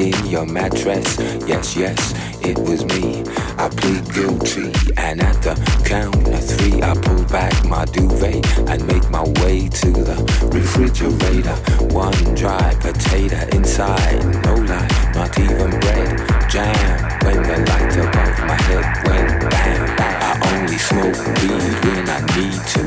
[0.00, 1.18] in your mattress.
[1.46, 2.00] Yes, yes,
[2.42, 3.22] it was me.
[3.58, 5.54] I plead guilty, and at the
[5.84, 10.16] count of three, I pull back my duvet and make my way to the
[10.50, 11.56] refrigerator.
[11.92, 16.10] One dry potato inside, no lie, not even bread.
[16.48, 19.96] Jam when the light above my head went bam.
[20.00, 22.82] I only smoke weed when I need to,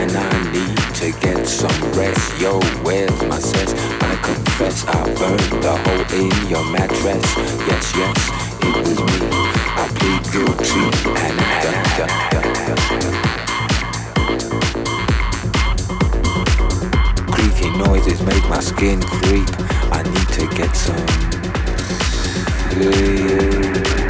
[0.00, 0.63] and I need
[0.94, 2.40] to get some rest.
[2.40, 3.74] Yo, where's my sense?
[4.00, 7.24] I confess I burned the hole in your mattress.
[7.66, 8.30] Yes, yes,
[8.62, 9.28] it was me.
[9.76, 10.84] I plead guilty
[11.20, 11.62] and I
[11.98, 12.06] da.
[17.32, 19.48] Creaky noises make my skin creep.
[19.90, 21.06] I need to get some
[22.70, 24.03] sleep.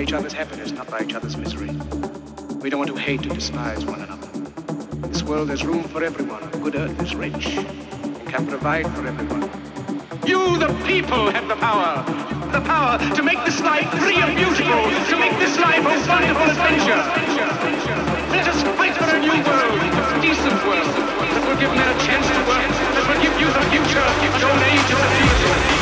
[0.00, 1.72] By each other's happiness, not by each other's misery.
[2.62, 4.28] We don't want to hate or despise one another.
[5.08, 6.40] This world, there's room for everyone.
[6.64, 9.42] Good earth is rich and can provide for everyone.
[10.24, 12.00] You, the people, have the power.
[12.48, 16.48] The power to make this life free and beautiful, to make this life a wonderful
[16.48, 17.02] adventure.
[18.32, 21.98] Let us fight for a new world, a decent world, that will give men a
[22.00, 24.06] chance to work, that will give you the future,
[24.48, 25.79] old age the future.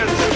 [0.00, 0.29] National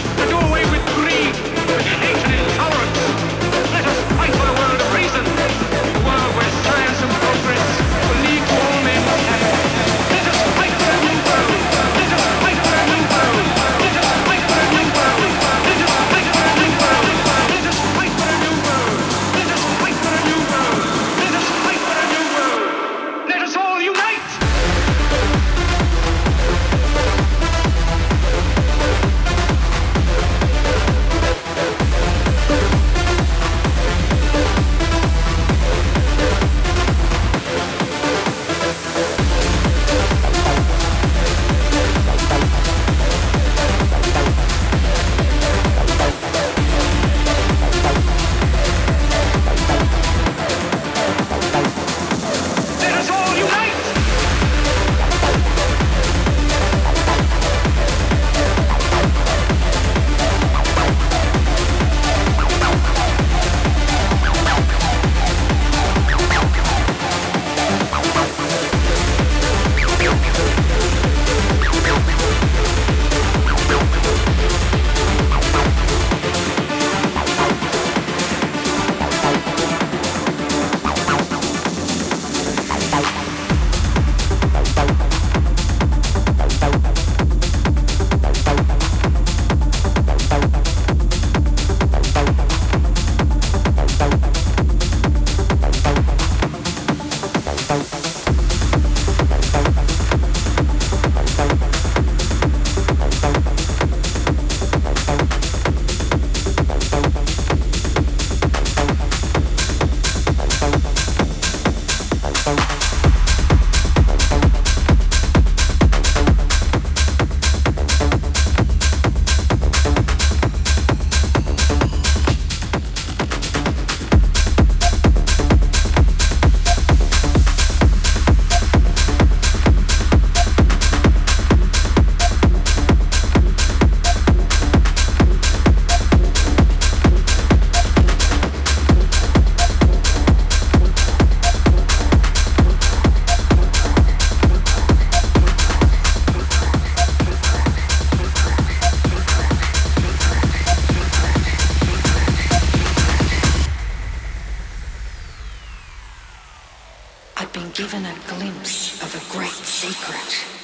[157.75, 160.64] given a glimpse of a great secret.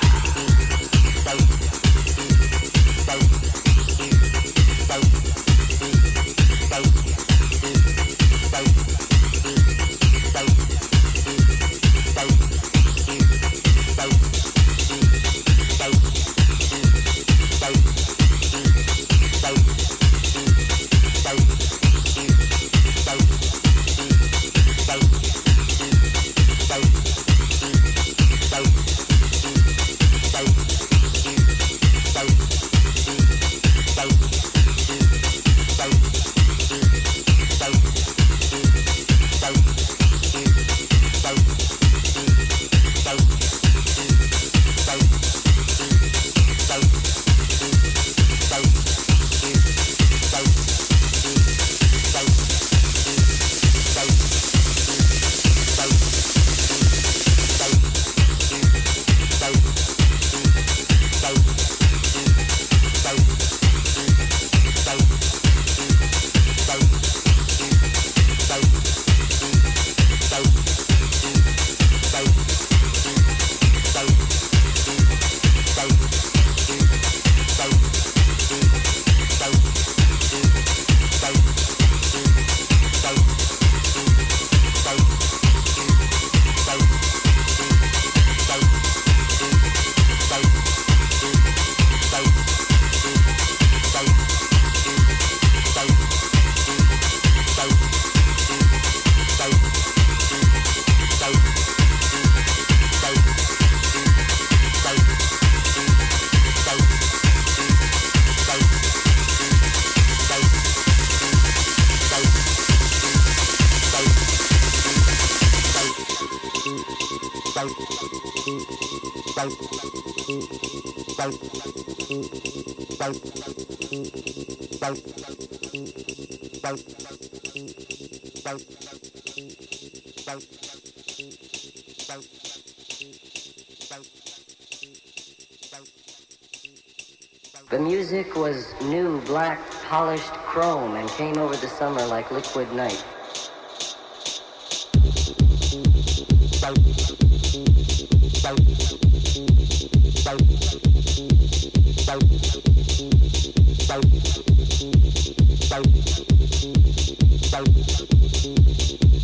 [139.91, 143.03] polished chrome and came over the summer like liquid night.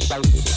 [0.10, 0.57] Thank